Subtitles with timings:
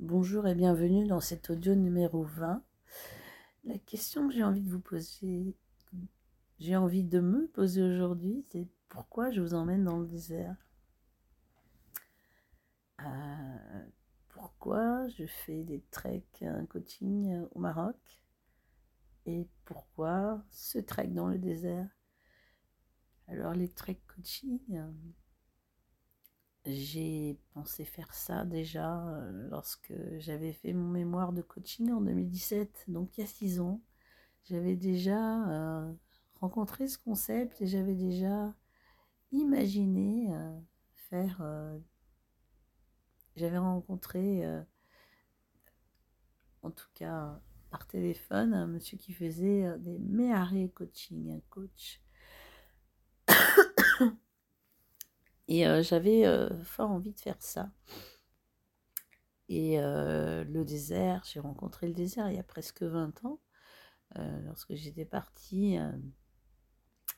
[0.00, 2.64] Bonjour et bienvenue dans cet audio numéro 20.
[3.64, 5.54] La question que j'ai envie de vous poser,
[6.58, 10.56] j'ai envie de me poser aujourd'hui, c'est pourquoi je vous emmène dans le désert?
[13.02, 13.84] Euh,
[14.30, 17.96] Pourquoi je fais des treks, un coaching au Maroc?
[19.26, 21.88] Et pourquoi ce trek dans le désert?
[23.28, 24.60] Alors les treks coaching,
[26.66, 32.84] j'ai pensé faire ça déjà euh, lorsque j'avais fait mon mémoire de coaching en 2017,
[32.88, 33.80] donc il y a six ans.
[34.44, 35.92] J'avais déjà euh,
[36.34, 38.54] rencontré ce concept et j'avais déjà
[39.32, 40.60] imaginé euh,
[40.94, 41.42] faire.
[43.36, 44.44] j'avais rencontré,
[46.62, 52.00] en tout cas par téléphone, un monsieur qui faisait des méharé coaching, un coach
[55.50, 57.72] Et euh, j'avais euh, fort envie de faire ça.
[59.48, 63.40] Et euh, le désert, j'ai rencontré le désert il y a presque 20 ans,
[64.44, 65.76] lorsque j'étais partie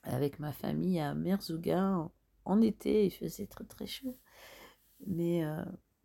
[0.02, 2.10] avec ma famille à Merzouga
[2.46, 4.18] en, été, il faisait très très chaud.
[5.06, 5.42] Mais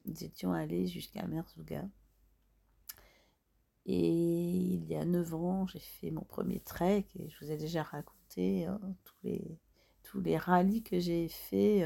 [0.03, 1.87] nous étions allés jusqu'à Merzouga.
[3.85, 7.57] Et il y a 9 ans, j'ai fait mon premier trek et je vous ai
[7.57, 9.59] déjà raconté hein, tous, les,
[10.03, 11.85] tous les rallyes que j'ai fait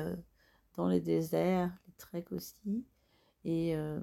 [0.76, 2.86] dans les déserts, les treks aussi.
[3.44, 4.00] Et euh,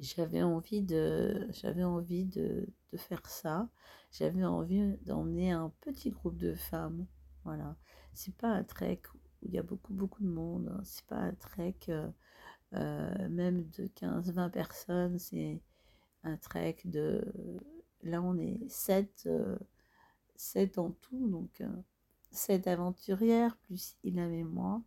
[0.00, 3.68] j'avais envie de j'avais envie de, de, faire ça
[4.12, 7.06] j'avais envie d'emmener un petit groupe de femmes
[7.44, 7.76] voilà
[8.14, 10.80] c'est pas un trek où il y a beaucoup beaucoup de monde hein.
[10.84, 12.08] c'est pas un trek euh,
[12.74, 15.60] euh, même de 15 20 personnes c'est
[16.24, 17.22] un trek de
[18.02, 19.28] là on est 7
[20.36, 21.62] 7 en tout donc
[22.30, 24.82] cette aventurière, plus il et moi,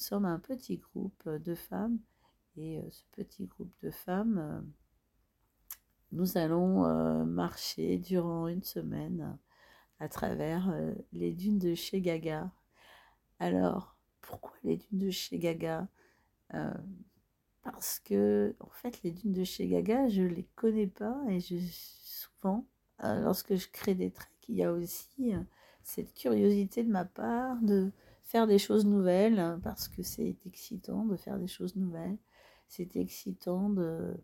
[0.00, 1.98] sommes un petit groupe de femmes.
[2.56, 4.60] Et euh, ce petit groupe de femmes, euh,
[6.12, 9.38] nous allons euh, marcher durant une semaine
[10.00, 10.74] à travers
[11.12, 12.50] les dunes de chez Gaga.
[13.38, 15.88] Alors, pourquoi les dunes de chez Gaga?
[17.62, 21.38] Parce que, en fait, les dunes de chez Gaga, je ne les connais pas et
[21.38, 22.66] je, souvent,
[23.02, 25.34] lorsque je crée des treks, il y a aussi
[25.82, 27.90] cette curiosité de ma part de
[28.22, 32.18] faire des choses nouvelles, hein, parce que c'est excitant de faire des choses nouvelles.
[32.68, 34.14] C'est excitant de,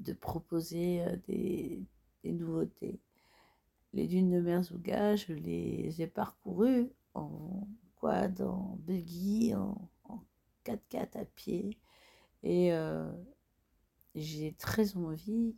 [0.00, 1.86] de proposer euh, des,
[2.24, 3.00] nouveautés.
[3.92, 7.66] Les dunes de Merzouga, je les ai parcourues en
[7.96, 9.88] quad, en buggy, en,
[10.64, 11.78] 4x4 à pied.
[12.42, 13.10] Et euh,
[14.14, 15.56] j'ai très envie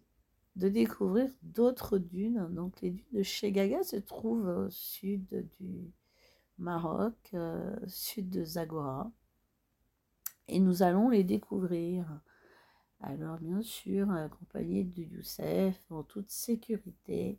[0.56, 2.48] de découvrir d'autres dunes.
[2.52, 5.92] Donc les dunes de Chegaga se trouvent au sud du
[6.58, 9.10] Maroc, euh, sud de Zagora.
[10.48, 12.06] Et nous allons les découvrir.
[13.00, 17.38] Alors bien sûr, accompagné de Youssef, en toute sécurité.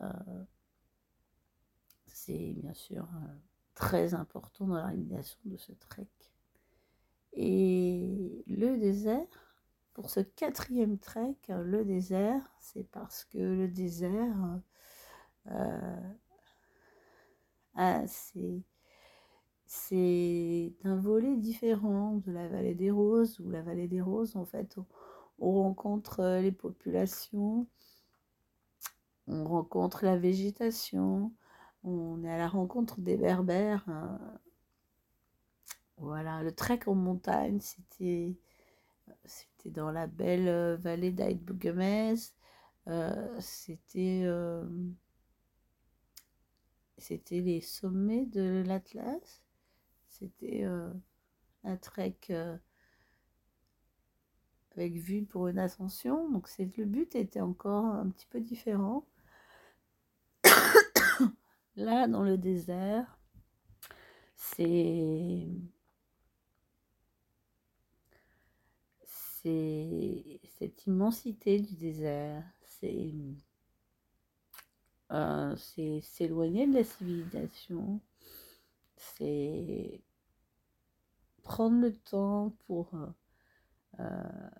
[0.00, 0.12] Euh,
[2.06, 3.26] c'est bien sûr euh,
[3.74, 6.08] très important dans la réalisation de ce trek.
[7.32, 9.26] Et le désert,
[9.94, 14.60] pour ce quatrième trek, le désert, c'est parce que le désert,
[15.50, 15.96] euh,
[19.66, 24.44] c'est un volet différent de la vallée des roses, où la vallée des roses, en
[24.44, 24.76] fait,
[25.38, 27.66] on, rencontre les populations,
[29.26, 31.32] on rencontre la végétation,
[31.84, 33.84] on est à la rencontre des berbères.
[33.88, 34.18] Hein.
[35.98, 38.36] Voilà, le trek en montagne, c'était
[39.60, 41.44] c'était dans la belle euh, vallée d'Aïd
[42.88, 44.64] euh, c'était euh,
[46.96, 49.42] c'était les sommets de l'Atlas.
[50.08, 50.64] C'était
[51.64, 52.18] un trek
[54.76, 56.30] avec vue pour une ascension.
[56.30, 59.06] Donc le but était encore un petit peu différent.
[61.76, 63.18] Là, dans le désert,
[64.36, 65.46] c'est
[69.42, 73.14] c'est cette immensité du désert, c'est
[75.12, 75.56] euh,
[76.02, 78.00] s'éloigner de la civilisation,
[78.96, 80.02] c'est
[81.42, 82.90] prendre le temps pour
[83.98, 84.50] euh,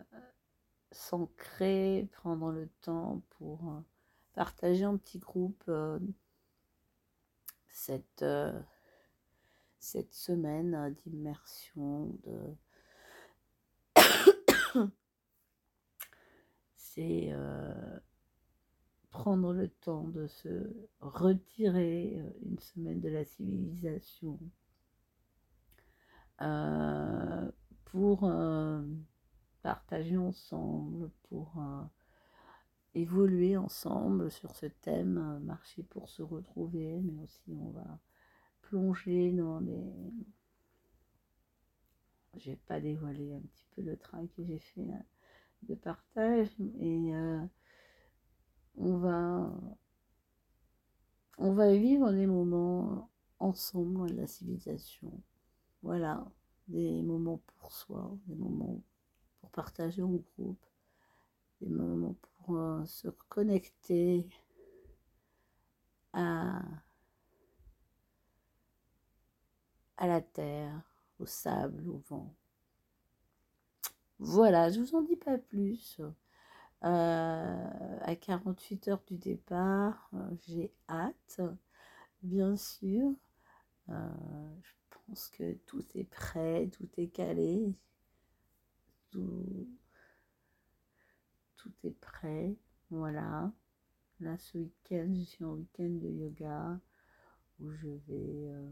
[0.91, 3.81] s'ancrer, prendre le temps pour euh,
[4.35, 5.99] partager en petit groupe euh,
[7.69, 8.25] cette,
[9.79, 12.57] cette semaine d'immersion, de
[17.03, 17.99] euh,
[19.11, 20.71] prendre le temps de se
[21.01, 24.39] retirer euh, une semaine de la civilisation
[26.43, 27.51] euh,
[27.87, 28.31] pour
[29.63, 31.61] partager ensemble, pour
[32.95, 37.99] évoluer ensemble sur ce thème, marcher pour se retrouver, mais aussi on va
[38.63, 39.93] plonger dans des...
[42.37, 44.87] Je vais pas dévoiler un petit peu le travail que j'ai fait
[45.63, 46.49] de partage
[46.81, 47.13] et
[48.77, 49.51] on va
[51.39, 55.11] on va vivre des moments ensemble de la civilisation.
[55.83, 56.27] Voilà,
[56.69, 58.83] des moments pour soi, des moments
[59.41, 60.67] pour partager en groupe,
[61.61, 64.27] des moments pour euh, se connecter
[66.13, 66.63] à,
[69.99, 70.83] à la terre,
[71.21, 72.35] au sable, au vent.
[74.21, 75.99] Voilà, je vous en dis pas plus.
[76.85, 81.41] Euh, à 48 heures du départ, euh, j'ai hâte,
[82.23, 83.13] bien sûr.
[83.89, 84.73] je
[85.07, 87.75] pense que tout est prêt, tout est calé.
[89.11, 89.67] Tout,
[91.83, 92.55] est prêt.
[92.91, 93.51] Voilà.
[94.21, 96.79] Là, ce week-end, je suis en week-end de yoga
[97.59, 98.71] où je vais euh,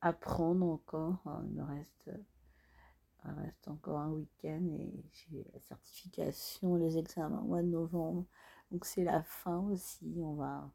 [0.00, 1.22] apprendre encore.
[1.44, 2.10] Il me reste,
[3.66, 8.24] encore un week-end et j'ai la certification, les examens au mois de novembre.
[8.70, 10.20] Donc c'est la fin aussi.
[10.22, 10.70] On va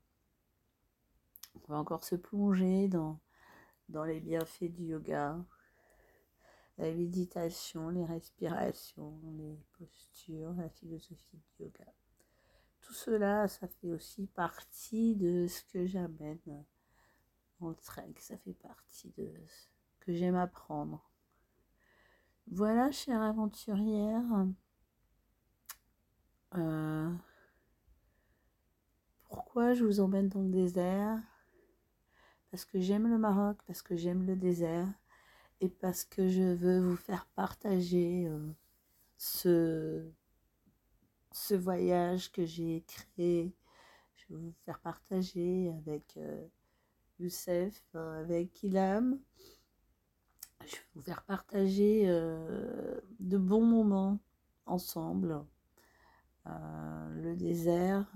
[1.56, 3.20] on va encore se plonger dans,
[3.90, 5.38] dans les bienfaits du yoga,
[6.78, 11.86] la méditation, les respirations, les postures, la philosophie du yoga.
[12.82, 16.66] Tout cela, ça fait aussi partie de ce que j'amène
[17.72, 18.16] trek.
[18.20, 19.68] Ça fait partie de ce
[20.02, 21.10] que j'aime apprendre.
[22.48, 24.48] Voilà, chère aventurière.
[26.56, 27.12] Euh,
[29.30, 31.22] pourquoi je vous emmène dans le désert?
[32.52, 34.88] Parce que j'aime le Maroc, parce que j'aime le désert
[35.62, 38.52] et parce que je veux vous faire partager euh,
[39.18, 40.12] ce,
[41.32, 43.56] ce voyage que j'ai créé.
[44.16, 46.46] Je veux vous faire partager avec euh,
[47.20, 49.20] Youssef, euh, avec Ilham.
[50.66, 54.20] Je veux vous faire partager de bons moments
[54.66, 55.44] ensemble.
[56.46, 58.10] le désert,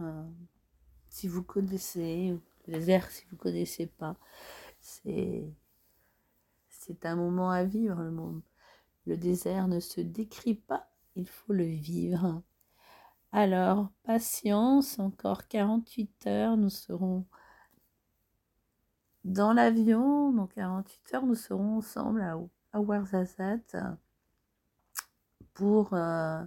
[1.09, 4.15] si vous connaissez, le désert, si vous ne connaissez pas,
[4.79, 5.43] c'est,
[6.69, 8.01] c'est un moment à vivre.
[8.01, 8.41] Le,
[9.07, 12.41] le désert ne se décrit pas, il faut le vivre.
[13.31, 17.25] Alors, patience, encore 48 heures, nous serons
[19.27, 20.31] dans l'avion.
[20.31, 22.39] Dans 48 heures, nous serons ensemble à,
[22.73, 23.97] à
[25.53, 26.43] pour euh,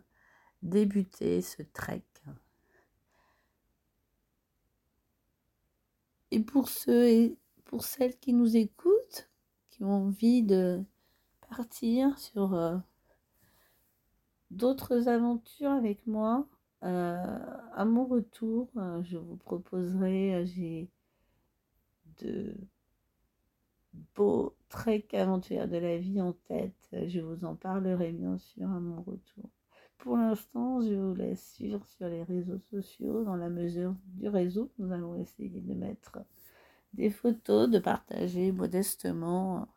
[0.62, 2.03] débuter ce trek.
[6.32, 9.29] Et pour ceux et pour celles qui nous écoutent,
[9.71, 10.81] qui ont envie de
[11.49, 12.77] partir sur euh,
[14.53, 16.47] d'autres aventures avec moi,
[16.85, 17.38] euh,
[17.75, 18.69] à mon retour,
[19.03, 20.88] je vous proposerai, j'ai
[22.22, 22.55] de
[24.14, 26.88] beaux treks aventures de la vie en tête.
[26.93, 29.50] Je vous en parlerai bien sûr à mon retour.
[29.99, 34.70] Pour l'instant, je vous laisse suivre sur les réseaux sociaux dans la mesure du réseau.
[34.78, 36.19] Nous allons essayer de mettre
[36.94, 39.69] des photos, de partager modestement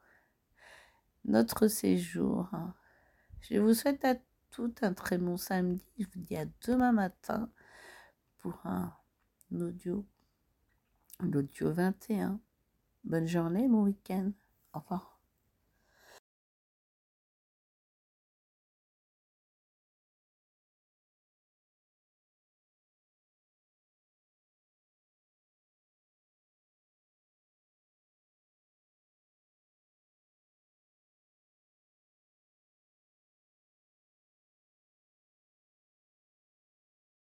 [1.25, 2.49] notre séjour.
[3.41, 4.15] Je vous souhaite à
[4.51, 5.83] tout un très bon samedi.
[5.99, 7.49] Je vous dis à demain matin
[8.37, 8.93] pour un
[9.51, 10.05] audio,
[11.19, 12.39] l'audio 21.
[13.03, 14.31] Bonne journée, bon week-end.
[14.73, 15.12] Au revoir.